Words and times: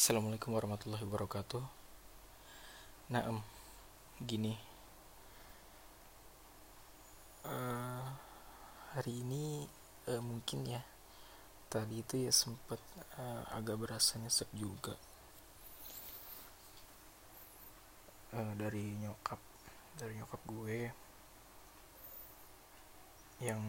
Assalamualaikum 0.00 0.56
warahmatullahi 0.56 1.04
wabarakatuh. 1.04 1.60
Nah, 3.12 3.20
em, 3.20 3.36
gini, 4.24 4.56
Eh, 7.44 8.06
hari 8.96 9.12
ini 9.20 9.68
eh, 10.08 10.22
mungkin 10.24 10.64
ya 10.64 10.80
tadi 11.68 12.00
itu 12.00 12.16
ya 12.16 12.32
sempet 12.32 12.80
eh, 13.20 13.44
agak 13.52 13.76
berasa 13.76 14.16
nyesek 14.16 14.48
juga 14.56 14.96
Eh, 18.32 18.52
dari 18.56 18.96
nyokap, 19.04 19.40
dari 20.00 20.16
nyokap 20.16 20.40
gue 20.48 20.88
yang 23.44 23.60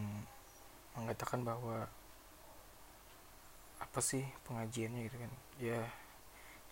mengatakan 0.96 1.44
bahwa 1.44 1.92
apa 3.84 4.00
sih 4.00 4.24
pengajiannya 4.48 5.12
gitu 5.12 5.16
kan? 5.20 5.32
Ya, 5.60 5.84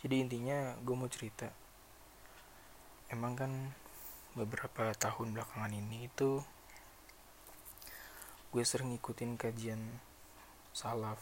jadi 0.01 0.25
intinya 0.25 0.81
gue 0.81 0.97
mau 0.97 1.13
cerita. 1.13 1.53
Emang 3.13 3.37
kan 3.37 3.53
beberapa 4.33 4.95
tahun 4.97 5.37
belakangan 5.37 5.75
ini 5.77 6.09
itu 6.09 6.41
gue 8.51 8.65
sering 8.65 8.95
ngikutin 8.95 9.39
kajian 9.39 9.83
salaf 10.71 11.19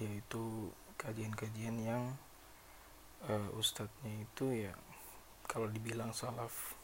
yaitu 0.00 0.72
kajian-kajian 1.00 1.76
yang 1.80 2.04
uh, 3.28 3.48
ustadznya 3.56 4.12
itu 4.20 4.68
ya 4.68 4.72
kalau 5.48 5.68
dibilang 5.68 6.12
salaf 6.12 6.76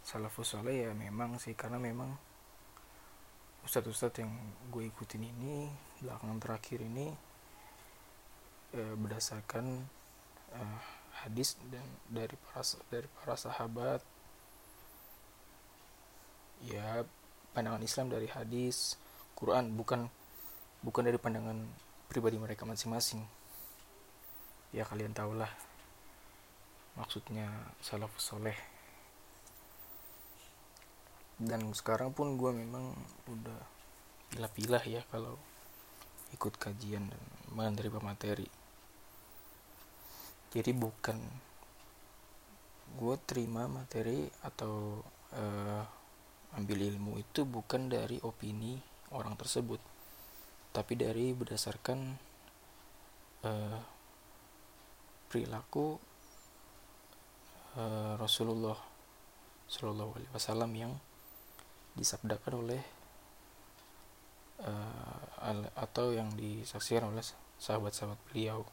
salafus 0.00 0.56
soleh 0.56 0.88
ya 0.88 0.92
memang 0.96 1.36
sih 1.36 1.52
karena 1.52 1.76
memang 1.76 2.16
ustadz-ustadz 3.62 4.24
yang 4.24 4.32
gue 4.72 4.88
ikutin 4.88 5.28
ini 5.28 5.70
belakangan 6.00 6.38
terakhir 6.40 6.82
ini 6.82 7.31
uh, 8.74 8.94
berdasarkan 8.96 9.86
uh, 10.56 10.80
hadis 11.24 11.54
dan 11.70 11.84
dari 12.08 12.34
para 12.48 12.62
dari 12.90 13.08
para 13.20 13.34
sahabat. 13.36 14.00
Ya 16.62 17.04
pandangan 17.52 17.82
Islam 17.82 18.06
dari 18.08 18.30
hadis 18.30 18.96
Quran 19.34 19.74
bukan 19.74 20.06
bukan 20.82 21.02
dari 21.02 21.18
pandangan 21.18 21.58
pribadi 22.06 22.38
mereka 22.38 22.66
masing-masing. 22.66 23.22
Ya 24.72 24.88
kalian 24.88 25.12
tahulah 25.12 25.50
maksudnya 26.96 27.50
salafus 27.82 28.32
soleh. 28.32 28.56
Dan 31.42 31.74
sekarang 31.74 32.14
pun 32.14 32.38
gue 32.38 32.54
memang 32.54 32.94
udah 33.26 33.60
pilah-pilah 34.30 34.84
ya 34.86 35.02
kalau 35.10 35.34
ikut 36.30 36.54
kajian 36.56 37.10
dan 37.10 37.22
menerima 37.52 37.98
materi 37.98 38.61
jadi 40.52 40.76
bukan. 40.76 41.16
Gue 42.92 43.16
terima 43.24 43.64
materi 43.72 44.28
atau 44.44 45.00
uh, 45.32 45.82
ambil 46.60 46.78
ilmu 46.92 47.16
itu 47.16 47.48
bukan 47.48 47.88
dari 47.88 48.20
opini 48.20 48.76
orang 49.16 49.32
tersebut. 49.40 49.80
Tapi 50.76 50.92
dari 51.00 51.32
berdasarkan 51.32 51.98
uh, 53.48 53.80
perilaku 55.32 55.96
uh, 57.80 58.14
Rasulullah 58.20 58.76
Shallallahu 59.72 60.12
Alaihi 60.20 60.32
Wasallam 60.36 60.72
yang 60.76 60.92
disabdakan 61.96 62.52
oleh 62.60 62.82
uh, 64.68 65.16
atau 65.80 66.12
yang 66.12 66.28
disaksikan 66.36 67.08
oleh 67.08 67.24
sahabat-sahabat 67.56 68.20
beliau 68.28 68.68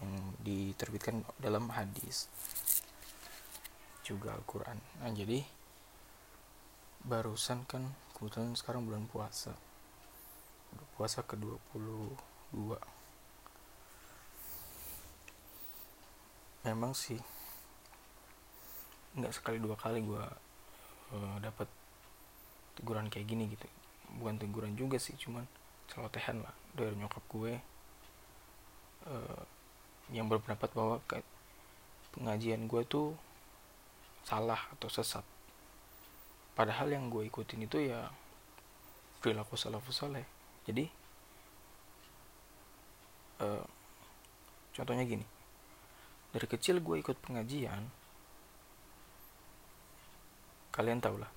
yang 0.00 0.14
diterbitkan 0.44 1.24
dalam 1.40 1.72
hadis 1.72 2.28
juga 4.06 4.36
Al-Quran. 4.36 4.78
Nah, 5.02 5.10
jadi 5.10 5.42
barusan 7.06 7.66
kan 7.66 7.90
kebetulan 8.14 8.54
sekarang 8.54 8.86
bulan 8.86 9.06
puasa. 9.10 9.54
Puasa 10.94 11.24
ke 11.24 11.36
22 11.36 12.76
memang 16.66 16.90
sih 16.98 17.22
nggak 19.14 19.30
sekali 19.30 19.62
dua 19.62 19.78
kali 19.78 20.02
gue 20.02 20.24
uh, 21.14 21.36
dapat 21.38 21.70
teguran 22.74 23.06
kayak 23.06 23.30
gini 23.30 23.46
gitu. 23.54 23.64
Bukan 24.18 24.36
teguran 24.42 24.74
juga 24.74 24.98
sih 24.98 25.14
cuman 25.14 25.46
celotehan 25.86 26.42
lah 26.42 26.52
dari 26.74 26.92
nyokap 26.98 27.22
gue. 27.30 27.54
Uh, 29.06 29.42
yang 30.14 30.30
berpendapat 30.30 30.70
bahwa 30.76 31.02
pengajian 32.14 32.66
gue 32.70 32.82
tuh 32.86 33.14
salah 34.26 34.58
atau 34.76 34.90
sesat. 34.90 35.22
Padahal 36.56 36.92
yang 36.92 37.12
gue 37.12 37.26
ikutin 37.28 37.66
itu 37.66 37.90
ya 37.90 38.08
perilaku 39.20 39.58
salafus 39.58 39.98
soleh 39.98 40.22
jadi 40.64 40.86
uh, 43.42 43.64
contohnya 44.72 45.04
gini. 45.04 45.26
Dari 46.32 46.46
kecil 46.46 46.80
gue 46.80 47.00
ikut 47.00 47.16
pengajian 47.20 47.88
kalian 50.76 51.00
tau 51.00 51.16
lah 51.16 51.32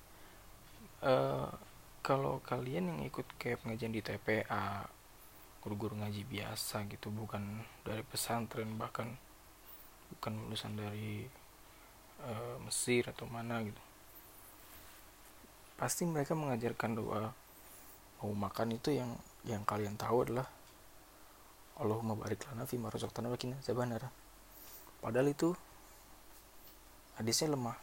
uh, 1.00 1.48
kalau 2.04 2.44
kalian 2.44 2.92
yang 2.92 3.00
ikut 3.08 3.24
kayak 3.40 3.64
pengajian 3.64 3.92
di 3.92 4.04
TPA 4.04 4.84
guru-guru 5.60 5.96
ngaji 6.00 6.24
biasa 6.24 6.88
gitu 6.88 7.12
bukan 7.12 7.64
dari 7.84 8.00
pesantren 8.04 8.80
bahkan 8.80 9.12
bukan 10.16 10.32
lulusan 10.46 10.74
dari 10.74 11.28
uh, 12.24 12.56
Mesir 12.64 13.06
atau 13.08 13.28
mana 13.28 13.60
gitu 13.62 13.82
pasti 15.76 16.04
mereka 16.04 16.36
mengajarkan 16.36 16.92
doa 16.96 17.32
mau 18.20 18.32
makan 18.36 18.76
itu 18.76 18.92
yang 18.92 19.16
yang 19.48 19.64
kalian 19.64 19.96
tahu 19.96 20.28
adalah 20.28 20.44
Allahumma 21.80 22.12
barik 22.12 22.44
lana 22.52 22.68
fi 22.68 22.76
ma 22.76 22.92
razaqtana 22.92 23.32
wa 23.32 23.40
qina 23.40 23.56
azabannar. 23.56 24.04
Padahal 25.00 25.32
itu 25.32 25.56
hadisnya 27.16 27.56
lemah. 27.56 27.76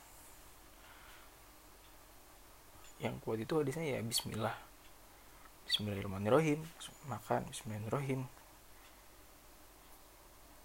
Yang 3.02 3.16
kuat 3.26 3.42
itu 3.42 3.54
hadisnya 3.58 3.98
ya 3.98 4.00
bismillah. 4.06 4.54
Bismillahirrahmanirrahim. 5.68 6.64
Makan 7.12 7.52
bismillahirrahmanirrahim. 7.52 8.24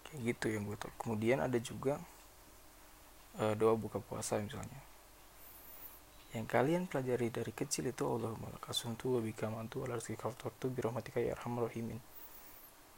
Kayak 0.07 0.21
gitu 0.31 0.47
yang 0.55 0.63
gue 0.71 0.79
tahu. 0.79 0.93
Kemudian 0.95 1.43
ada 1.43 1.59
juga 1.59 1.99
uh, 3.43 3.55
doa 3.59 3.75
buka 3.75 3.99
puasa 3.99 4.39
misalnya 4.39 4.81
yang 6.33 6.49
kalian 6.49 6.89
pelajari 6.89 7.29
dari 7.29 7.53
kecil 7.53 7.93
itu 7.93 8.09
Allahumma 8.09 8.49
lakasuntu 8.57 9.17
wa 9.17 9.21
bika 9.21 9.53
mantu 9.53 9.85
ala 9.85 10.01
rizki 10.01 10.17
kaftartu 10.17 10.73
birahmatika 10.73 11.21
ya 11.21 11.37
rahimin 11.37 12.01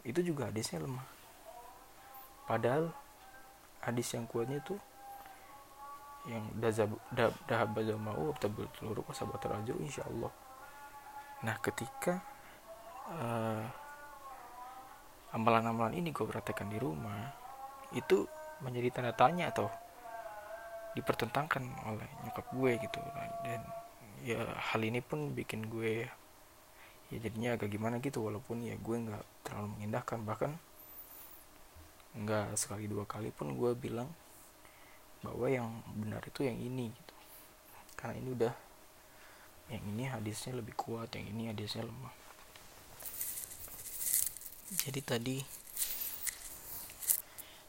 itu 0.06 0.20
juga 0.22 0.54
hadisnya 0.54 0.78
lemah 0.86 1.02
padahal 2.46 2.94
hadis 3.82 4.06
yang 4.14 4.30
kuatnya 4.30 4.62
itu 4.62 4.78
yang 6.30 6.46
dahab 6.56 6.94
dahab 7.50 7.68
mau 7.98 8.30
tabul 8.38 8.70
telur 8.78 9.02
wasabat 9.10 9.42
rajul 9.50 9.82
insyaallah 9.82 10.30
nah 11.42 11.56
ketika 11.58 12.22
uh, 13.10 13.64
amalan-amalan 15.34 15.98
ini 15.98 16.14
gue 16.14 16.22
praktekkan 16.22 16.70
di 16.70 16.78
rumah 16.78 17.34
itu 17.90 18.22
menjadi 18.62 18.88
tanda 18.94 19.12
tanya 19.12 19.50
atau 19.50 19.66
dipertentangkan 20.94 21.66
oleh 21.90 22.06
nyokap 22.22 22.46
gue 22.54 22.72
gitu. 22.78 23.00
Dan 23.42 23.60
ya 24.22 24.46
hal 24.70 24.80
ini 24.86 25.02
pun 25.02 25.34
bikin 25.34 25.66
gue 25.66 26.06
ya 26.06 27.18
jadinya 27.20 27.54
agak 27.58 27.70
gimana 27.70 27.98
gitu 27.98 28.24
walaupun 28.24 28.62
ya 28.62 28.78
gue 28.78 28.96
nggak 29.10 29.24
terlalu 29.42 29.68
mengindahkan. 29.74 30.22
Bahkan 30.22 30.52
nggak 32.14 32.54
sekali 32.54 32.86
dua 32.86 33.02
kali 33.10 33.34
pun 33.34 33.58
gue 33.58 33.74
bilang 33.74 34.06
bahwa 35.26 35.50
yang 35.50 35.66
benar 35.98 36.22
itu 36.22 36.46
yang 36.46 36.58
ini 36.62 36.94
gitu. 36.94 37.14
Karena 37.98 38.14
ini 38.22 38.28
udah 38.38 38.54
yang 39.72 39.84
ini 39.94 40.04
hadisnya 40.08 40.58
lebih 40.60 40.76
kuat 40.76 41.12
yang 41.16 41.26
ini 41.30 41.48
hadisnya 41.52 41.84
lemah. 41.88 42.14
Jadi 44.74 45.00
tadi 45.00 45.36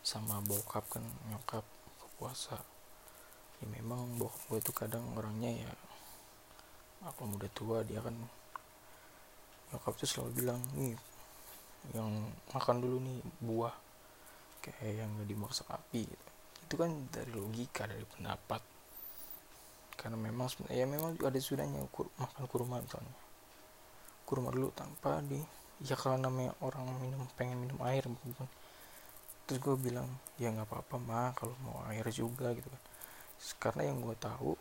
sama 0.02 0.40
bokap 0.44 0.86
kan 0.90 1.04
nyokap 1.28 1.66
puasa 2.16 2.56
ya 3.60 3.66
memang 3.68 4.16
bokap 4.16 4.42
gue 4.48 4.60
tuh 4.64 4.76
kadang 4.76 5.04
orangnya 5.20 5.52
ya 5.68 5.72
aku 7.04 7.28
udah 7.28 7.52
tua 7.52 7.84
dia 7.84 8.00
kan 8.00 8.16
nyokap 9.72 9.94
tuh 10.00 10.08
selalu 10.08 10.32
bilang 10.44 10.62
nih 10.80 10.96
yang 11.94 12.10
makan 12.50 12.82
dulu 12.82 12.98
nih 13.04 13.20
buah. 13.44 13.76
Kayak 14.66 15.06
yang 15.06 15.10
gak 15.22 15.30
dimasak 15.30 15.68
api 15.70 16.10
gitu. 16.10 16.30
itu 16.66 16.74
kan 16.74 16.90
dari 17.14 17.30
logika 17.38 17.86
dari 17.86 18.02
pendapat 18.02 18.58
karena 20.06 20.22
memang 20.22 20.46
ya 20.70 20.86
memang 20.86 21.18
ada 21.18 21.40
sudahnya 21.42 21.82
kur, 21.90 22.06
makan 22.22 22.46
kurma 22.46 22.78
misalnya. 22.78 23.10
Kurma 24.22 24.54
dulu 24.54 24.70
tanpa 24.70 25.18
di 25.26 25.42
ya 25.82 25.98
kalau 25.98 26.22
namanya 26.22 26.54
orang 26.62 26.86
minum 27.02 27.26
pengen 27.34 27.66
minum 27.66 27.82
air 27.82 28.06
bukan 28.06 28.46
terus 29.50 29.58
gue 29.66 29.74
bilang 29.82 30.06
ya 30.38 30.54
nggak 30.54 30.70
apa-apa 30.70 30.96
mah 31.02 31.34
kalau 31.34 31.58
mau 31.66 31.82
air 31.90 32.06
juga 32.14 32.54
gitu 32.54 32.70
kan. 32.70 32.82
Karena 33.58 33.90
yang 33.90 33.98
gue 34.06 34.14
tahu 34.14 34.54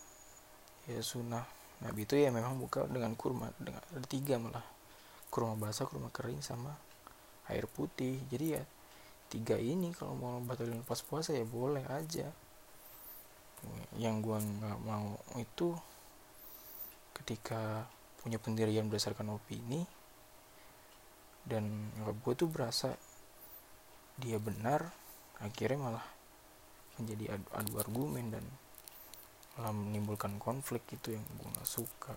ya 0.88 1.04
sunnah 1.04 1.44
Nabi 1.84 2.08
itu 2.08 2.16
ya 2.16 2.32
memang 2.32 2.56
buka 2.56 2.88
dengan 2.88 3.12
kurma 3.12 3.52
dengan 3.60 3.84
ada 3.92 4.06
tiga 4.08 4.40
malah. 4.40 4.64
Kurma 5.28 5.60
basah 5.60 5.84
kurma 5.84 6.08
kering 6.08 6.40
sama 6.40 6.72
air 7.52 7.68
putih. 7.68 8.16
Jadi 8.32 8.56
ya 8.56 8.64
tiga 9.28 9.60
ini 9.60 9.92
kalau 9.92 10.16
mau 10.16 10.40
batalin 10.40 10.80
pas 10.80 11.04
puasa 11.04 11.36
ya 11.36 11.44
boleh 11.44 11.84
aja 11.92 12.32
yang 14.04 14.20
gua 14.20 14.36
nggak 14.38 14.78
mau 14.84 15.16
itu 15.40 15.72
ketika 17.16 17.88
punya 18.20 18.36
pendirian 18.36 18.88
berdasarkan 18.88 19.32
opini 19.32 19.84
dan 21.44 21.92
gue 22.00 22.34
tuh 22.36 22.48
berasa 22.48 22.96
dia 24.16 24.40
benar 24.40 24.88
akhirnya 25.44 25.78
malah 25.80 26.06
menjadi 26.96 27.36
adu, 27.36 27.48
adu 27.52 27.72
argumen 27.84 28.32
dan 28.32 28.44
malah 29.56 29.74
menimbulkan 29.76 30.40
konflik 30.40 30.82
itu 30.90 31.14
yang 31.14 31.24
gue 31.36 31.48
nggak 31.52 31.68
suka. 31.68 32.16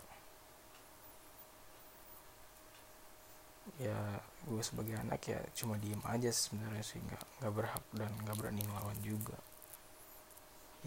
Ya 3.84 4.24
gue 4.48 4.63
sebagai 4.63 4.95
anak 4.95 5.22
ya 5.28 5.44
cuma 5.51 5.75
diem 5.75 6.00
aja 6.07 6.31
sebenarnya 6.31 6.84
sih 6.88 7.04
nggak 7.04 7.24
nggak 7.44 7.54
berhak 7.54 7.84
dan 7.92 8.10
nggak 8.24 8.38
berani 8.39 8.63
melawan 8.63 8.95
juga 9.04 9.36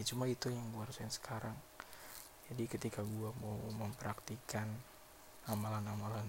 ya 0.01 0.05
cuma 0.09 0.25
itu 0.25 0.49
yang 0.49 0.65
gue 0.73 0.81
rasain 0.89 1.13
sekarang. 1.13 1.53
Jadi 2.49 2.65
ketika 2.65 3.05
gue 3.05 3.31
mau 3.45 3.61
mempraktikkan 3.77 4.65
amalan-amalan 5.53 6.25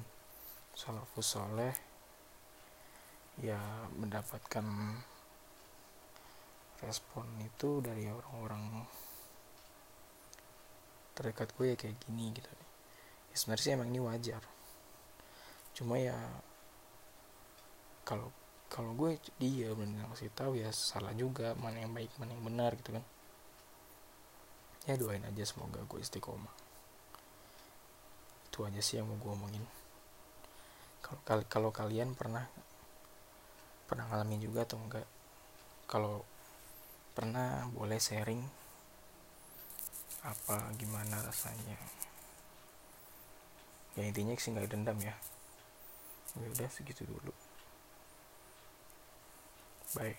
salafus 0.75 1.39
soleh 1.39 1.71
ya 3.39 3.57
mendapatkan 3.95 4.67
respon 6.83 7.25
itu 7.39 7.79
dari 7.79 8.11
orang-orang 8.11 8.83
terdekat 11.15 11.55
gue 11.55 11.71
ya 11.71 11.75
kayak 11.79 11.95
gini 12.03 12.35
gitu. 12.35 12.51
Ya 13.31 13.35
sebenarnya 13.39 13.63
sih 13.63 13.71
emang 13.71 13.87
ini 13.87 14.03
wajar. 14.03 14.43
Cuma 15.71 15.95
ya 15.95 16.19
kalau 18.03 18.27
kalau 18.67 18.91
gue 18.95 19.15
dia 19.39 19.71
benar 19.75 20.11
ngasih 20.11 20.31
tahu 20.35 20.59
ya 20.59 20.71
salah 20.75 21.15
juga 21.15 21.55
mana 21.55 21.83
yang 21.83 21.95
baik 21.95 22.11
mana 22.19 22.31
yang 22.35 22.43
benar 22.43 22.71
gitu 22.79 22.95
kan 22.95 23.03
ya 24.89 24.97
doain 24.97 25.21
aja 25.21 25.43
semoga 25.45 25.81
gue 25.85 25.99
istiqomah. 26.01 26.55
Itu 28.49 28.65
aja 28.65 28.81
sih 28.81 28.97
yang 28.97 29.09
mau 29.09 29.17
gue 29.21 29.31
omongin. 29.31 29.65
Kalau 31.01 31.43
kalau 31.45 31.69
kalian 31.69 32.17
pernah 32.17 32.47
pernah 33.85 34.07
ngalamin 34.07 34.41
juga 34.41 34.63
atau 34.63 34.79
enggak 34.79 35.05
kalau 35.85 36.23
pernah 37.11 37.67
boleh 37.75 37.99
sharing 37.99 38.41
apa 40.25 40.71
gimana 40.79 41.19
rasanya? 41.21 41.77
Ya 43.99 44.07
intinya 44.07 44.33
sih 44.39 44.55
nggak 44.55 44.71
dendam 44.71 44.97
ya. 45.03 45.13
Ya 46.39 46.47
udah 46.47 46.69
segitu 46.71 47.03
dulu. 47.03 47.35
Bye. 49.91 50.15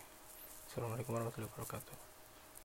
Assalamualaikum 0.68 1.12
warahmatullahi 1.16 1.52
wabarakatuh 1.52 2.11